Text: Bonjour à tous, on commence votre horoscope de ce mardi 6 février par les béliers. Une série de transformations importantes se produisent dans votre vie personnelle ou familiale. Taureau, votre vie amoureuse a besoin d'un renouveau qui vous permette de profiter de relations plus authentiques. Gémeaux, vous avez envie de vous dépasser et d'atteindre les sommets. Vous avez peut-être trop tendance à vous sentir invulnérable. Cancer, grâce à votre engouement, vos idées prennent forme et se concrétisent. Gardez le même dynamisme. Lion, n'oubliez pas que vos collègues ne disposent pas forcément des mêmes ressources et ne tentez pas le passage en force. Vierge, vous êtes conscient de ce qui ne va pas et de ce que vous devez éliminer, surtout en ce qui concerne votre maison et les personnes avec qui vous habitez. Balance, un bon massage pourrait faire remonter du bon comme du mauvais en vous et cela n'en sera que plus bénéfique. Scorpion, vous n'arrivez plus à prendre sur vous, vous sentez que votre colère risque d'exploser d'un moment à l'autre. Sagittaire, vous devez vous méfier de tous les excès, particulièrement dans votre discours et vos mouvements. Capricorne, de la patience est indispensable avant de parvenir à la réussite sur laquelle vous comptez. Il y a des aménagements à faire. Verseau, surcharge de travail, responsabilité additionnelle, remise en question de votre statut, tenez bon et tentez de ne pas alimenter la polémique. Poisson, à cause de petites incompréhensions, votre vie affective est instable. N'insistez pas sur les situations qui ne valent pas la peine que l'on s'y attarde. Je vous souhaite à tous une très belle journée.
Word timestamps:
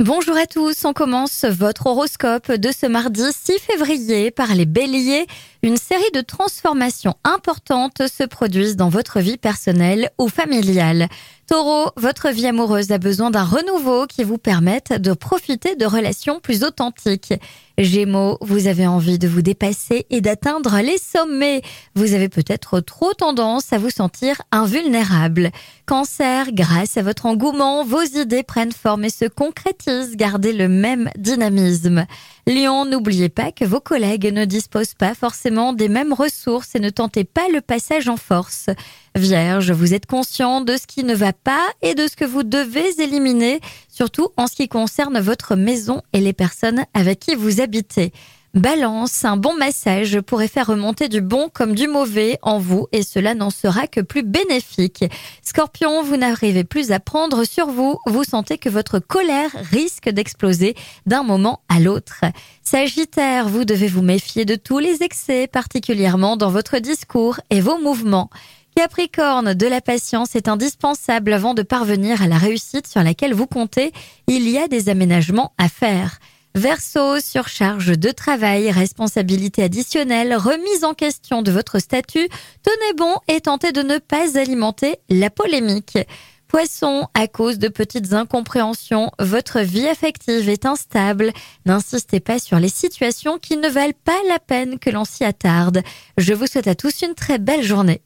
Bonjour 0.00 0.34
à 0.38 0.46
tous, 0.46 0.86
on 0.86 0.94
commence 0.94 1.44
votre 1.44 1.88
horoscope 1.88 2.50
de 2.50 2.70
ce 2.72 2.86
mardi 2.86 3.20
6 3.20 3.58
février 3.58 4.30
par 4.30 4.54
les 4.54 4.64
béliers. 4.64 5.26
Une 5.62 5.76
série 5.76 6.10
de 6.14 6.22
transformations 6.22 7.16
importantes 7.22 8.08
se 8.08 8.24
produisent 8.24 8.76
dans 8.76 8.88
votre 8.88 9.20
vie 9.20 9.36
personnelle 9.36 10.08
ou 10.16 10.28
familiale. 10.30 11.10
Taureau, 11.50 11.90
votre 11.96 12.28
vie 12.28 12.46
amoureuse 12.46 12.92
a 12.92 12.98
besoin 12.98 13.32
d'un 13.32 13.42
renouveau 13.42 14.06
qui 14.06 14.22
vous 14.22 14.38
permette 14.38 14.92
de 14.92 15.12
profiter 15.12 15.74
de 15.74 15.84
relations 15.84 16.38
plus 16.38 16.62
authentiques. 16.62 17.34
Gémeaux, 17.76 18.38
vous 18.40 18.68
avez 18.68 18.86
envie 18.86 19.18
de 19.18 19.26
vous 19.26 19.42
dépasser 19.42 20.06
et 20.10 20.20
d'atteindre 20.20 20.78
les 20.80 20.98
sommets. 20.98 21.62
Vous 21.96 22.14
avez 22.14 22.28
peut-être 22.28 22.78
trop 22.78 23.14
tendance 23.14 23.72
à 23.72 23.78
vous 23.78 23.90
sentir 23.90 24.40
invulnérable. 24.52 25.50
Cancer, 25.86 26.52
grâce 26.52 26.98
à 26.98 27.02
votre 27.02 27.26
engouement, 27.26 27.84
vos 27.84 28.02
idées 28.02 28.44
prennent 28.44 28.70
forme 28.70 29.06
et 29.06 29.10
se 29.10 29.24
concrétisent. 29.24 30.14
Gardez 30.14 30.52
le 30.52 30.68
même 30.68 31.10
dynamisme. 31.16 32.06
Lion, 32.46 32.84
n'oubliez 32.84 33.28
pas 33.28 33.50
que 33.50 33.64
vos 33.64 33.80
collègues 33.80 34.32
ne 34.32 34.44
disposent 34.44 34.94
pas 34.94 35.14
forcément 35.14 35.72
des 35.72 35.88
mêmes 35.88 36.12
ressources 36.12 36.74
et 36.74 36.80
ne 36.80 36.90
tentez 36.90 37.24
pas 37.24 37.48
le 37.52 37.60
passage 37.60 38.08
en 38.08 38.16
force. 38.16 38.66
Vierge, 39.16 39.72
vous 39.72 39.92
êtes 39.92 40.06
conscient 40.06 40.60
de 40.60 40.76
ce 40.76 40.86
qui 40.86 41.02
ne 41.02 41.14
va 41.14 41.32
pas 41.32 41.66
et 41.82 41.94
de 41.94 42.06
ce 42.06 42.16
que 42.16 42.24
vous 42.24 42.44
devez 42.44 43.00
éliminer, 43.00 43.60
surtout 43.88 44.28
en 44.36 44.46
ce 44.46 44.54
qui 44.54 44.68
concerne 44.68 45.18
votre 45.18 45.56
maison 45.56 46.02
et 46.12 46.20
les 46.20 46.32
personnes 46.32 46.84
avec 46.94 47.18
qui 47.18 47.34
vous 47.34 47.60
habitez. 47.60 48.12
Balance, 48.54 49.24
un 49.24 49.36
bon 49.36 49.54
massage 49.54 50.20
pourrait 50.22 50.48
faire 50.48 50.66
remonter 50.66 51.08
du 51.08 51.20
bon 51.20 51.48
comme 51.52 51.76
du 51.76 51.86
mauvais 51.86 52.36
en 52.42 52.58
vous 52.58 52.88
et 52.90 53.04
cela 53.04 53.34
n'en 53.34 53.50
sera 53.50 53.86
que 53.86 54.00
plus 54.00 54.24
bénéfique. 54.24 55.04
Scorpion, 55.42 56.02
vous 56.02 56.16
n'arrivez 56.16 56.64
plus 56.64 56.90
à 56.90 56.98
prendre 56.98 57.44
sur 57.44 57.68
vous, 57.68 57.96
vous 58.06 58.24
sentez 58.24 58.58
que 58.58 58.68
votre 58.68 58.98
colère 58.98 59.50
risque 59.70 60.08
d'exploser 60.08 60.74
d'un 61.06 61.22
moment 61.22 61.60
à 61.68 61.78
l'autre. 61.78 62.24
Sagittaire, 62.64 63.48
vous 63.48 63.64
devez 63.64 63.86
vous 63.86 64.02
méfier 64.02 64.44
de 64.44 64.56
tous 64.56 64.80
les 64.80 65.04
excès, 65.04 65.46
particulièrement 65.46 66.36
dans 66.36 66.50
votre 66.50 66.78
discours 66.78 67.38
et 67.50 67.60
vos 67.60 67.78
mouvements. 67.78 68.30
Capricorne, 68.80 69.52
de 69.52 69.66
la 69.66 69.82
patience 69.82 70.34
est 70.36 70.48
indispensable 70.48 71.34
avant 71.34 71.52
de 71.52 71.60
parvenir 71.60 72.22
à 72.22 72.28
la 72.28 72.38
réussite 72.38 72.86
sur 72.86 73.02
laquelle 73.02 73.34
vous 73.34 73.46
comptez. 73.46 73.92
Il 74.26 74.48
y 74.48 74.56
a 74.56 74.68
des 74.68 74.88
aménagements 74.88 75.52
à 75.58 75.68
faire. 75.68 76.18
Verseau, 76.54 77.20
surcharge 77.20 77.98
de 77.98 78.10
travail, 78.10 78.70
responsabilité 78.70 79.62
additionnelle, 79.62 80.34
remise 80.34 80.82
en 80.84 80.94
question 80.94 81.42
de 81.42 81.52
votre 81.52 81.78
statut, 81.78 82.26
tenez 82.62 82.94
bon 82.96 83.16
et 83.28 83.42
tentez 83.42 83.72
de 83.72 83.82
ne 83.82 83.98
pas 83.98 84.38
alimenter 84.38 84.96
la 85.10 85.28
polémique. 85.28 85.98
Poisson, 86.48 87.06
à 87.12 87.28
cause 87.28 87.58
de 87.58 87.68
petites 87.68 88.14
incompréhensions, 88.14 89.10
votre 89.18 89.60
vie 89.60 89.88
affective 89.88 90.48
est 90.48 90.64
instable. 90.64 91.32
N'insistez 91.66 92.20
pas 92.20 92.38
sur 92.38 92.58
les 92.58 92.70
situations 92.70 93.36
qui 93.36 93.58
ne 93.58 93.68
valent 93.68 93.92
pas 94.06 94.18
la 94.30 94.38
peine 94.38 94.78
que 94.78 94.88
l'on 94.88 95.04
s'y 95.04 95.24
attarde. 95.24 95.82
Je 96.16 96.32
vous 96.32 96.46
souhaite 96.46 96.66
à 96.66 96.74
tous 96.74 97.02
une 97.02 97.14
très 97.14 97.38
belle 97.38 97.62
journée. 97.62 98.00